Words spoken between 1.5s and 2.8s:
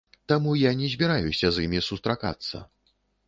з імі сустракацца!